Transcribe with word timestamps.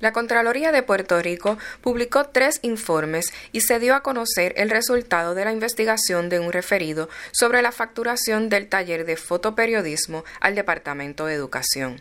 La 0.00 0.12
Contraloría 0.12 0.72
de 0.72 0.82
Puerto 0.82 1.20
Rico 1.20 1.58
publicó 1.82 2.24
tres 2.26 2.58
informes 2.62 3.32
y 3.52 3.60
se 3.60 3.78
dio 3.78 3.94
a 3.94 4.02
conocer 4.02 4.54
el 4.56 4.70
resultado 4.70 5.34
de 5.34 5.44
la 5.44 5.52
investigación 5.52 6.30
de 6.30 6.40
un 6.40 6.52
referido 6.52 7.10
sobre 7.32 7.60
la 7.60 7.70
facturación 7.70 8.48
del 8.48 8.68
taller 8.68 9.04
de 9.04 9.16
fotoperiodismo 9.16 10.24
al 10.40 10.54
Departamento 10.54 11.26
de 11.26 11.34
Educación. 11.34 12.00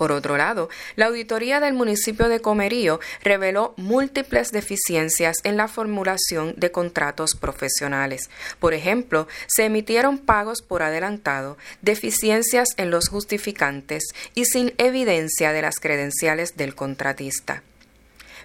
Por 0.01 0.13
otro 0.13 0.39
lado, 0.39 0.71
la 0.97 1.09
auditoría 1.09 1.61
del 1.61 1.75
municipio 1.75 2.31
de 2.31 2.41
Comerío 2.41 3.01
reveló 3.23 3.75
múltiples 3.77 4.51
deficiencias 4.51 5.37
en 5.45 5.59
la 5.59 5.69
formulación 5.69 6.55
de 6.57 6.73
contratos 6.73 7.35
profesionales. 7.35 8.31
Por 8.61 8.73
ejemplo, 8.73 9.29
se 9.47 9.67
emitieron 9.67 10.17
pagos 10.17 10.63
por 10.63 10.83
adelantado, 10.83 11.59
deficiencias 11.83 12.69
en 12.79 12.91
los 12.91 13.11
justificantes 13.11 14.05
y 14.35 14.47
sin 14.47 14.73
evidencia 14.79 15.53
de 15.53 15.61
las 15.61 15.79
credenciales 15.79 16.57
del 16.57 16.75
contratista. 16.75 17.63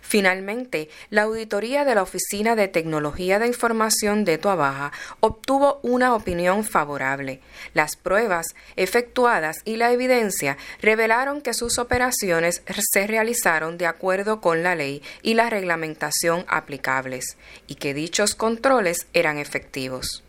Finalmente, 0.07 0.87
la 1.09 1.23
auditoría 1.23 1.83
de 1.83 1.95
la 1.95 2.03
Oficina 2.03 2.55
de 2.55 2.67
Tecnología 2.67 3.39
de 3.39 3.47
Información 3.47 4.23
de 4.23 4.37
Tuabaja 4.37 4.91
obtuvo 5.19 5.79
una 5.81 6.13
opinión 6.13 6.63
favorable. 6.63 7.41
Las 7.73 7.95
pruebas 7.95 8.45
efectuadas 8.75 9.57
y 9.65 9.77
la 9.77 9.91
evidencia 9.91 10.57
revelaron 10.79 11.41
que 11.41 11.55
sus 11.55 11.79
operaciones 11.79 12.61
se 12.93 13.07
realizaron 13.07 13.79
de 13.79 13.87
acuerdo 13.87 14.41
con 14.41 14.61
la 14.61 14.75
ley 14.75 15.01
y 15.23 15.33
la 15.33 15.49
reglamentación 15.49 16.45
aplicables, 16.47 17.37
y 17.65 17.75
que 17.75 17.95
dichos 17.95 18.35
controles 18.35 19.07
eran 19.13 19.39
efectivos. 19.39 20.24